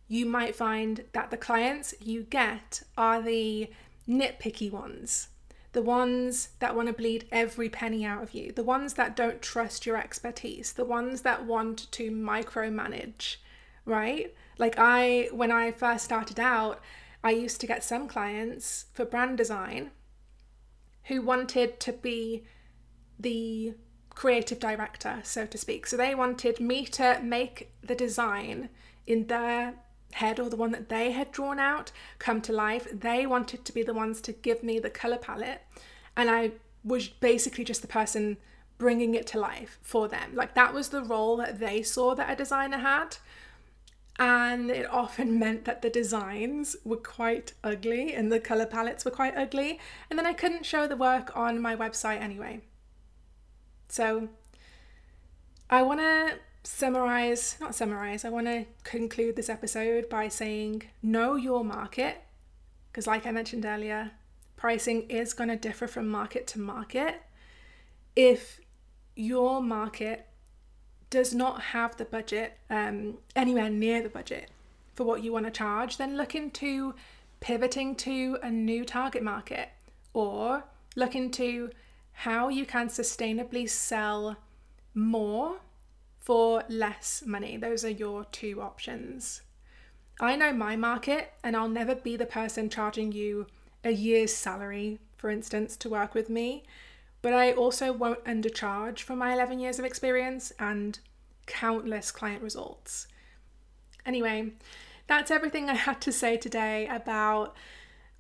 you 0.08 0.26
might 0.26 0.56
find 0.56 1.04
that 1.14 1.32
the 1.32 1.38
clients 1.38 1.94
you 2.00 2.24
get 2.24 2.84
are 2.98 3.22
the 3.22 3.70
nitpicky 4.08 4.72
ones, 4.72 5.30
the 5.76 5.82
ones 5.82 6.52
that 6.60 6.74
want 6.74 6.88
to 6.88 6.94
bleed 6.94 7.26
every 7.34 7.68
penny 7.68 8.06
out 8.06 8.24
of 8.24 8.34
you, 8.34 8.50
the 8.54 8.64
ones 8.64 8.94
that 8.94 9.14
don't 9.14 9.42
trust 9.42 9.86
your 9.86 9.98
expertise, 9.98 10.72
the 10.72 10.86
ones 10.86 11.24
that 11.24 11.46
want 11.46 11.92
to 11.92 12.10
micromanage, 12.10 13.36
right? 13.84 14.34
Like 14.58 14.76
I, 14.78 15.28
when 15.34 15.52
I 15.52 15.74
first 15.74 16.06
started 16.06 16.40
out, 16.40 16.80
I 17.26 17.32
used 17.32 17.60
to 17.60 17.68
get 17.68 17.84
some 17.84 18.08
clients 18.08 18.86
for 18.94 19.04
brand 19.04 19.38
design 19.38 19.92
who 21.04 21.22
wanted 21.22 21.82
to 21.82 21.92
be 21.92 22.46
the 23.20 23.74
creative 24.12 24.62
director, 24.62 25.20
so 25.24 25.46
to 25.46 25.58
speak. 25.58 25.88
So 25.88 25.98
they 25.98 26.16
wanted 26.16 26.62
me 26.62 26.86
to 26.86 27.20
make 27.22 27.74
the 27.84 27.96
design 27.96 28.70
in 29.06 29.28
their 29.28 29.74
head 30.16 30.40
or 30.40 30.50
the 30.50 30.56
one 30.56 30.72
that 30.72 30.90
they 30.90 31.12
had 31.12 31.32
drawn 31.32 31.60
out 31.60 31.92
come 32.20 32.42
to 32.42 32.54
life. 32.54 32.88
They 32.92 33.26
wanted 33.26 33.66
to 33.66 33.74
be 33.74 33.84
the 33.84 33.94
ones 33.94 34.22
to 34.22 34.32
give 34.32 34.64
me 34.64 34.80
the 34.80 34.90
color 34.90 35.18
palette, 35.18 35.62
and 36.16 36.30
I 36.30 36.52
was 36.84 37.08
basically 37.08 37.64
just 37.64 37.82
the 37.82 37.88
person 37.88 38.38
bringing 38.78 39.16
it 39.16 39.28
to 39.28 39.40
life 39.40 39.80
for 39.82 40.08
them. 40.08 40.36
Like 40.36 40.54
that 40.56 40.74
was 40.74 40.90
the 40.90 41.04
role 41.04 41.38
that 41.38 41.60
they 41.60 41.82
saw 41.82 42.16
that 42.16 42.30
a 42.30 42.36
designer 42.36 42.78
had. 42.78 43.18
And 44.18 44.72
it 44.72 44.90
often 44.90 45.40
meant 45.44 45.66
that 45.66 45.82
the 45.82 45.90
designs 45.90 46.76
were 46.84 46.98
quite 46.98 47.54
ugly 47.64 48.14
and 48.14 48.32
the 48.32 48.40
color 48.40 48.66
palettes 48.66 49.04
were 49.06 49.12
quite 49.12 49.36
ugly. 49.36 49.80
And 50.10 50.18
then 50.18 50.26
I 50.26 50.34
couldn't 50.34 50.66
show 50.66 50.88
the 50.88 50.96
work 50.96 51.36
on 51.36 51.62
my 51.62 51.76
website 51.76 52.22
anyway. 52.22 52.62
So 53.90 54.30
I 55.70 55.82
want 55.82 56.00
to 56.00 56.40
summarize, 56.66 57.58
not 57.60 57.76
summarize, 57.76 58.26
I 58.26 58.30
want 58.30 58.48
to 58.48 58.66
conclude 58.84 59.36
this 59.36 59.50
episode 59.50 60.10
by 60.10 60.28
saying 60.28 60.84
know 61.02 61.36
your 61.36 61.64
market. 61.64 62.24
Because, 62.92 63.08
like 63.08 63.26
I 63.26 63.32
mentioned 63.32 63.66
earlier, 63.66 64.12
pricing 64.56 65.04
is 65.10 65.34
going 65.34 65.50
to 65.50 65.56
differ 65.56 65.88
from 65.88 66.08
market 66.08 66.48
to 66.48 66.60
market. 66.60 67.22
If 68.16 68.60
your 69.16 69.62
market 69.62 70.28
does 71.10 71.34
not 71.34 71.62
have 71.62 71.98
the 71.98 72.06
budget 72.06 72.58
um, 72.70 73.20
anywhere 73.36 73.70
near 73.70 74.02
the 74.02 74.10
budget 74.10 74.50
for 74.96 75.04
what 75.04 75.24
you 75.24 75.32
want 75.32 75.46
to 75.46 75.52
charge, 75.52 75.98
then 75.98 76.18
look 76.18 76.36
into 76.36 76.96
pivoting 77.42 77.96
to 77.96 78.38
a 78.42 78.50
new 78.50 78.84
target 78.86 79.22
market 79.22 79.70
or 80.14 80.64
look 80.96 81.16
into 81.16 81.70
how 82.12 82.50
you 82.50 82.66
can 82.66 82.88
sustainably 82.88 83.70
sell 83.70 84.38
more 84.94 85.58
for 86.26 86.64
less 86.68 87.24
money. 87.26 87.56
Those 87.56 87.86
are 87.86 87.90
your 87.90 88.26
two 88.26 88.60
options. 88.62 89.44
I 90.20 90.36
know 90.36 90.52
my 90.54 90.76
market, 90.76 91.34
and 91.44 91.56
I'll 91.56 91.70
never 91.70 91.94
be 91.94 92.18
the 92.18 92.26
person 92.26 92.70
charging 92.70 93.12
you 93.12 93.46
a 93.84 93.92
year's 93.92 94.34
salary, 94.34 95.00
for 95.18 95.30
instance, 95.30 95.78
to 95.78 95.90
work 95.90 96.16
with 96.16 96.30
me. 96.30 96.64
but 97.26 97.34
I 97.34 97.54
also 97.54 97.92
won't 97.92 98.24
undercharge 98.26 99.00
for 99.00 99.16
my 99.16 99.34
11 99.34 99.58
years 99.58 99.80
of 99.80 99.86
experience 99.86 100.54
and 100.60 101.00
countless 101.48 102.12
client 102.12 102.44
results. 102.44 103.08
Anyway, 104.06 104.52
that's 105.08 105.32
everything 105.32 105.68
I 105.68 105.74
had 105.74 106.00
to 106.02 106.12
say 106.12 106.38
today 106.38 106.88
about 106.88 107.56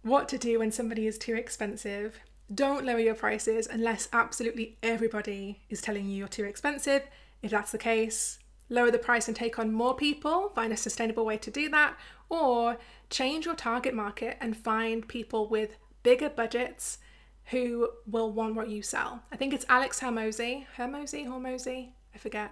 what 0.01 0.27
to 0.29 0.39
do 0.39 0.57
when 0.57 0.71
somebody 0.71 1.05
is 1.05 1.19
too 1.19 1.35
expensive. 1.35 2.19
Don't 2.51 2.83
lower 2.83 2.97
your 2.97 3.13
prices 3.13 3.67
unless 3.71 4.09
absolutely 4.11 4.75
everybody 4.81 5.61
is 5.69 5.81
telling 5.81 6.09
you 6.09 6.17
you're 6.17 6.27
too 6.27 6.45
expensive. 6.45 7.03
If 7.45 7.51
that's 7.51 7.71
the 7.71 7.77
case, 7.77 8.39
lower 8.69 8.89
the 8.89 8.97
price 8.97 9.27
and 9.27 9.37
take 9.37 9.59
on 9.59 9.71
more 9.71 9.95
people, 9.95 10.49
find 10.55 10.73
a 10.73 10.77
sustainable 10.77 11.27
way 11.27 11.37
to 11.37 11.51
do 11.51 11.69
that, 11.69 11.95
or 12.27 12.79
change 13.11 13.45
your 13.45 13.53
target 13.53 13.93
market 13.93 14.37
and 14.41 14.57
find 14.57 15.07
people 15.07 15.47
with 15.47 15.77
bigger 16.01 16.27
budgets 16.27 16.97
who 17.51 17.89
will 18.07 18.31
want 18.31 18.55
what 18.55 18.69
you 18.69 18.81
sell. 18.81 19.21
I 19.31 19.35
think 19.35 19.53
it's 19.53 19.67
Alex 19.69 19.99
Hormozi, 19.99 20.65
Hermosi, 20.75 21.27
Hormozi, 21.27 21.91
I 22.15 22.17
forget, 22.17 22.51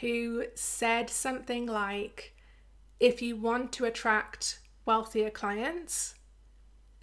who 0.00 0.44
said 0.54 1.08
something 1.08 1.64
like 1.64 2.34
if 3.00 3.22
you 3.22 3.36
want 3.36 3.72
to 3.72 3.86
attract 3.86 4.58
wealthier 4.84 5.30
clients, 5.30 6.14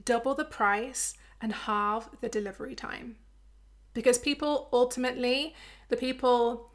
double 0.04 0.36
the 0.36 0.46
price 0.46 1.16
and 1.42 1.52
halve 1.52 2.10
the 2.22 2.30
delivery 2.30 2.76
time. 2.76 3.16
Because 3.96 4.20
people 4.20 4.70
ultimately, 4.72 5.56
the 5.90 5.98
people 5.98 6.70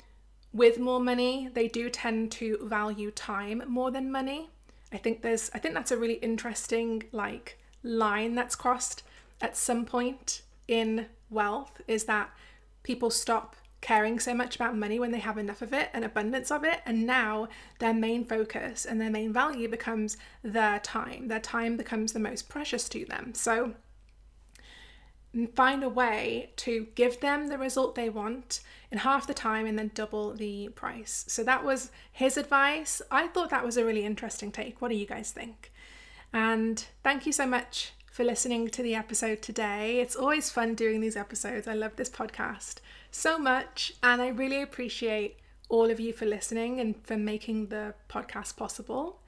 with 0.52 0.78
more 0.78 1.00
money, 1.00 1.48
they 1.52 1.68
do 1.68 1.88
tend 1.88 2.32
to 2.32 2.58
value 2.62 3.10
time 3.10 3.62
more 3.66 3.90
than 3.90 4.10
money. 4.10 4.50
I 4.92 4.96
think 4.96 5.22
there's 5.22 5.50
I 5.54 5.58
think 5.58 5.74
that's 5.74 5.92
a 5.92 5.96
really 5.96 6.14
interesting 6.14 7.04
like 7.12 7.58
line 7.82 8.34
that's 8.34 8.56
crossed 8.56 9.02
at 9.40 9.56
some 9.56 9.84
point 9.84 10.42
in 10.68 11.06
wealth 11.30 11.80
is 11.86 12.04
that 12.04 12.30
people 12.82 13.10
stop 13.10 13.56
caring 13.80 14.20
so 14.20 14.34
much 14.34 14.56
about 14.56 14.76
money 14.76 14.98
when 14.98 15.10
they 15.10 15.18
have 15.18 15.38
enough 15.38 15.62
of 15.62 15.72
it 15.72 15.88
and 15.94 16.04
abundance 16.04 16.50
of 16.50 16.64
it 16.64 16.80
and 16.84 17.06
now 17.06 17.48
their 17.78 17.94
main 17.94 18.24
focus 18.24 18.84
and 18.84 19.00
their 19.00 19.10
main 19.10 19.32
value 19.32 19.68
becomes 19.68 20.18
their 20.42 20.78
time 20.80 21.28
their 21.28 21.40
time 21.40 21.78
becomes 21.78 22.12
the 22.12 22.18
most 22.18 22.48
precious 22.48 22.88
to 22.90 23.06
them 23.06 23.32
so 23.34 23.72
find 25.54 25.84
a 25.84 25.88
way 25.88 26.50
to 26.56 26.88
give 26.94 27.20
them 27.20 27.48
the 27.48 27.58
result 27.58 27.94
they 27.94 28.10
want 28.10 28.60
in 28.90 28.98
half 28.98 29.26
the 29.26 29.34
time 29.34 29.66
and 29.66 29.78
then 29.78 29.90
double 29.94 30.32
the 30.32 30.68
price. 30.70 31.24
So 31.28 31.44
that 31.44 31.64
was 31.64 31.90
his 32.12 32.36
advice. 32.36 33.00
I 33.10 33.28
thought 33.28 33.50
that 33.50 33.64
was 33.64 33.76
a 33.76 33.84
really 33.84 34.04
interesting 34.04 34.50
take. 34.50 34.80
What 34.80 34.88
do 34.88 34.96
you 34.96 35.06
guys 35.06 35.30
think? 35.30 35.72
And 36.32 36.84
thank 37.02 37.26
you 37.26 37.32
so 37.32 37.46
much 37.46 37.92
for 38.10 38.24
listening 38.24 38.68
to 38.68 38.82
the 38.82 38.94
episode 38.94 39.40
today. 39.40 40.00
It's 40.00 40.16
always 40.16 40.50
fun 40.50 40.74
doing 40.74 41.00
these 41.00 41.16
episodes. 41.16 41.68
I 41.68 41.74
love 41.74 41.96
this 41.96 42.10
podcast 42.10 42.78
so 43.10 43.38
much, 43.38 43.94
and 44.02 44.20
I 44.20 44.28
really 44.28 44.62
appreciate 44.62 45.38
all 45.68 45.90
of 45.90 46.00
you 46.00 46.12
for 46.12 46.26
listening 46.26 46.80
and 46.80 46.96
for 47.04 47.16
making 47.16 47.68
the 47.68 47.94
podcast 48.08 48.56
possible. 48.56 49.20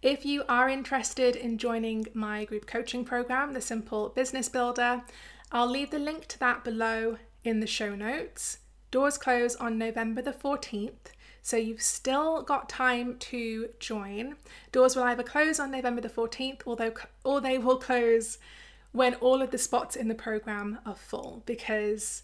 If 0.00 0.24
you 0.24 0.44
are 0.48 0.68
interested 0.68 1.34
in 1.34 1.58
joining 1.58 2.06
my 2.14 2.44
group 2.44 2.66
coaching 2.66 3.04
program, 3.04 3.52
The 3.52 3.60
Simple 3.60 4.10
Business 4.10 4.48
Builder, 4.48 5.02
I'll 5.50 5.70
leave 5.70 5.90
the 5.90 5.98
link 5.98 6.26
to 6.28 6.38
that 6.40 6.64
below 6.64 7.18
in 7.42 7.60
the 7.60 7.66
show 7.66 7.94
notes. 7.94 8.58
Doors 8.90 9.18
close 9.18 9.56
on 9.56 9.78
November 9.78 10.22
the 10.22 10.32
14th, 10.32 11.12
so 11.42 11.56
you've 11.56 11.82
still 11.82 12.42
got 12.42 12.68
time 12.68 13.16
to 13.18 13.68
join. 13.78 14.36
Doors 14.72 14.96
will 14.96 15.04
either 15.04 15.22
close 15.22 15.58
on 15.58 15.70
November 15.70 16.00
the 16.00 16.08
14th 16.08 16.62
or, 16.66 16.76
or 17.24 17.40
they 17.40 17.58
will 17.58 17.78
close 17.78 18.38
when 18.92 19.14
all 19.16 19.42
of 19.42 19.50
the 19.50 19.58
spots 19.58 19.96
in 19.96 20.08
the 20.08 20.14
program 20.14 20.78
are 20.86 20.96
full 20.96 21.42
because 21.46 22.22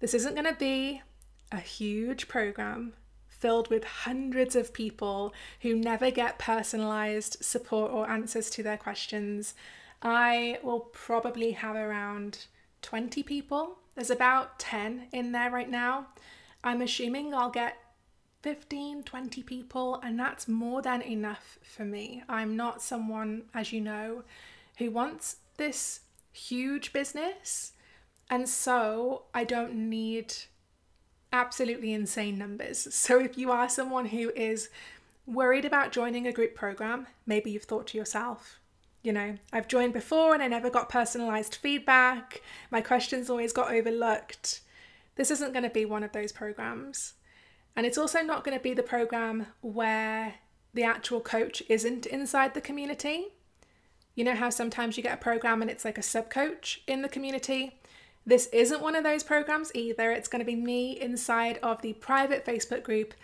this 0.00 0.14
isn't 0.14 0.34
going 0.34 0.46
to 0.46 0.58
be 0.58 1.02
a 1.50 1.58
huge 1.58 2.28
program 2.28 2.92
filled 3.28 3.68
with 3.68 3.84
hundreds 3.84 4.56
of 4.56 4.72
people 4.72 5.32
who 5.60 5.74
never 5.74 6.10
get 6.10 6.38
personalized 6.38 7.36
support 7.40 7.92
or 7.92 8.08
answers 8.10 8.50
to 8.50 8.62
their 8.62 8.76
questions. 8.76 9.54
I 10.02 10.58
will 10.62 10.80
probably 10.80 11.52
have 11.52 11.76
around 11.76 12.46
20 12.82 13.22
people. 13.22 13.78
There's 13.94 14.10
about 14.10 14.58
10 14.58 15.08
in 15.12 15.32
there 15.32 15.50
right 15.50 15.68
now. 15.68 16.08
I'm 16.62 16.82
assuming 16.82 17.34
I'll 17.34 17.50
get 17.50 17.76
15, 18.42 19.02
20 19.02 19.42
people, 19.42 20.00
and 20.02 20.18
that's 20.18 20.46
more 20.46 20.80
than 20.80 21.02
enough 21.02 21.58
for 21.62 21.84
me. 21.84 22.22
I'm 22.28 22.56
not 22.56 22.82
someone, 22.82 23.44
as 23.52 23.72
you 23.72 23.80
know, 23.80 24.22
who 24.78 24.90
wants 24.90 25.36
this 25.56 26.00
huge 26.32 26.92
business, 26.92 27.72
and 28.30 28.48
so 28.48 29.24
I 29.34 29.44
don't 29.44 29.74
need 29.74 30.34
absolutely 31.32 31.92
insane 31.92 32.38
numbers. 32.38 32.88
So 32.92 33.18
if 33.18 33.36
you 33.36 33.50
are 33.50 33.68
someone 33.68 34.06
who 34.06 34.30
is 34.30 34.68
worried 35.26 35.64
about 35.64 35.92
joining 35.92 36.26
a 36.26 36.32
group 36.32 36.54
program, 36.54 37.06
maybe 37.26 37.50
you've 37.50 37.64
thought 37.64 37.88
to 37.88 37.98
yourself, 37.98 38.60
you 39.08 39.14
know, 39.14 39.38
I've 39.54 39.68
joined 39.68 39.94
before 39.94 40.34
and 40.34 40.42
I 40.42 40.48
never 40.48 40.68
got 40.68 40.90
personalized 40.90 41.54
feedback. 41.54 42.42
My 42.70 42.82
questions 42.82 43.30
always 43.30 43.54
got 43.54 43.72
overlooked. 43.72 44.60
This 45.16 45.30
isn't 45.30 45.54
going 45.54 45.62
to 45.62 45.70
be 45.70 45.86
one 45.86 46.02
of 46.02 46.12
those 46.12 46.30
programs. 46.30 47.14
And 47.74 47.86
it's 47.86 47.96
also 47.96 48.20
not 48.20 48.44
going 48.44 48.54
to 48.54 48.62
be 48.62 48.74
the 48.74 48.82
program 48.82 49.46
where 49.62 50.34
the 50.74 50.82
actual 50.82 51.22
coach 51.22 51.62
isn't 51.70 52.04
inside 52.04 52.52
the 52.52 52.60
community. 52.60 53.28
You 54.14 54.24
know 54.24 54.34
how 54.34 54.50
sometimes 54.50 54.98
you 54.98 55.02
get 55.02 55.14
a 55.14 55.22
program 55.22 55.62
and 55.62 55.70
it's 55.70 55.86
like 55.86 55.96
a 55.96 56.02
sub 56.02 56.28
coach 56.28 56.82
in 56.86 57.00
the 57.00 57.08
community? 57.08 57.80
This 58.26 58.48
isn't 58.48 58.82
one 58.82 58.94
of 58.94 59.04
those 59.04 59.22
programs 59.22 59.72
either. 59.74 60.10
It's 60.10 60.28
going 60.28 60.40
to 60.40 60.44
be 60.44 60.54
me 60.54 61.00
inside 61.00 61.58
of 61.62 61.80
the 61.80 61.94
private 61.94 62.44
Facebook 62.44 62.82
group. 62.82 63.14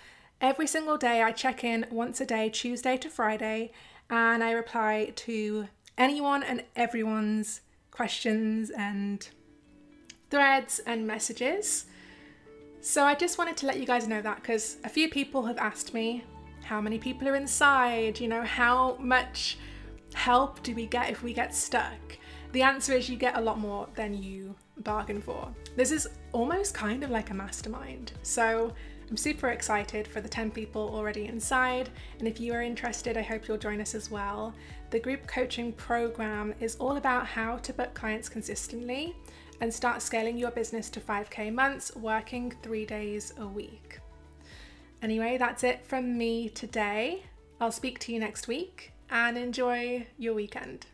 Every 0.41 0.67
single 0.67 0.97
day, 0.97 1.21
I 1.21 1.33
check 1.33 1.63
in 1.63 1.85
once 1.91 2.23
a 2.23 2.27
day, 2.27 2.49
Tuesday 2.49 2.97
to 2.97 3.11
Friday, 3.11 3.71
and 4.11 4.43
I 4.43 4.53
reply 4.53 5.13
to 5.17 5.69
anyone 5.97 6.43
and 6.43 6.65
everyone's 6.77 7.61
questions 7.91 8.71
and 8.71 9.29
threads 10.31 10.81
and 10.81 11.07
messages. 11.07 11.87
So 12.81 13.05
I 13.05 13.15
just 13.15 13.39
wanted 13.39 13.57
to 13.59 13.67
let 13.67 13.79
you 13.79 13.87
guys 13.87 14.07
know 14.07 14.21
that 14.21 14.37
because 14.37 14.77
a 14.85 14.89
few 14.89 15.09
people 15.09 15.47
have 15.47 15.59
asked 15.59 15.95
me 15.95 16.25
how 16.65 16.81
many 16.81 16.99
people 16.99 17.29
are 17.29 17.37
inside, 17.37 18.21
you 18.21 18.29
know, 18.29 18.43
how 18.43 18.97
much 18.99 19.59
help 20.15 20.63
do 20.63 20.75
we 20.75 20.87
get 20.87 21.11
if 21.11 21.23
we 21.23 21.33
get 21.33 21.55
stuck? 21.55 22.19
The 22.53 22.63
answer 22.63 22.93
is 22.93 23.09
you 23.09 23.17
get 23.17 23.37
a 23.37 23.41
lot 23.41 23.59
more 23.59 23.89
than 23.95 24.15
you 24.15 24.55
bargain 24.79 25.21
for. 25.21 25.49
This 25.77 25.91
is 25.91 26.09
almost 26.33 26.75
kind 26.75 27.03
of 27.03 27.11
like 27.11 27.31
a 27.31 27.35
mastermind. 27.35 28.13
So 28.23 28.73
I'm 29.11 29.17
super 29.17 29.49
excited 29.49 30.09
for 30.09 30.21
the 30.21 30.29
10 30.29 30.51
people 30.51 30.91
already 30.95 31.27
inside, 31.27 31.91
and 32.19 32.27
if 32.27 32.41
you 32.41 32.55
are 32.55 32.63
interested, 32.63 33.17
I 33.17 33.23
hope 33.23 33.47
you'll 33.47 33.59
join 33.59 33.81
us 33.81 33.95
as 33.95 34.11
well. 34.11 34.55
The 34.91 34.99
group 34.99 35.27
coaching 35.27 35.73
program 35.73 36.55
is 36.61 36.77
all 36.77 36.97
about 36.97 37.27
how 37.27 37.59
to 37.59 37.73
book 37.73 37.93
clients 37.95 38.29
consistently 38.29 39.15
and 39.61 39.73
start 39.73 40.03
scaling 40.03 40.39
your 40.39 40.51
business 40.51 40.89
to 40.91 41.01
5k 41.01 41.53
months 41.53 41.95
working 41.97 42.53
three 42.63 42.87
days 42.87 43.35
a 43.39 43.47
week. 43.47 44.01
Anyway, 45.03 45.37
that's 45.37 45.65
it 45.65 45.85
from 45.85 46.17
me 46.17 46.49
today. 46.49 47.23
I'll 47.61 47.73
speak 47.73 47.99
to 48.01 48.13
you 48.13 48.19
next 48.19 48.49
week 48.49 48.93
and 49.11 49.37
enjoy 49.37 50.07
your 50.19 50.35
weekend. 50.35 50.87